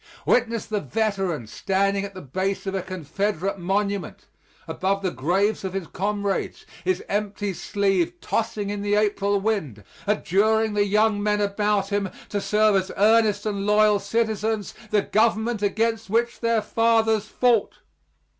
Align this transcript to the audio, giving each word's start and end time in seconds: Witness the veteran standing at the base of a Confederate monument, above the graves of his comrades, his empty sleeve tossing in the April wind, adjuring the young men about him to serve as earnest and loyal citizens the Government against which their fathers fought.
Witness 0.25 0.65
the 0.65 0.79
veteran 0.81 1.45
standing 1.45 2.03
at 2.03 2.15
the 2.15 2.23
base 2.23 2.65
of 2.65 2.73
a 2.73 2.81
Confederate 2.81 3.59
monument, 3.59 4.25
above 4.67 5.03
the 5.03 5.11
graves 5.11 5.63
of 5.63 5.73
his 5.73 5.85
comrades, 5.85 6.65
his 6.83 7.03
empty 7.07 7.53
sleeve 7.53 8.19
tossing 8.19 8.71
in 8.71 8.81
the 8.81 8.95
April 8.95 9.39
wind, 9.39 9.83
adjuring 10.07 10.73
the 10.73 10.87
young 10.87 11.21
men 11.21 11.39
about 11.39 11.89
him 11.89 12.09
to 12.29 12.41
serve 12.41 12.77
as 12.77 12.91
earnest 12.97 13.45
and 13.45 13.67
loyal 13.67 13.99
citizens 13.99 14.73
the 14.89 15.03
Government 15.03 15.61
against 15.61 16.09
which 16.09 16.39
their 16.39 16.63
fathers 16.63 17.27
fought. 17.27 17.75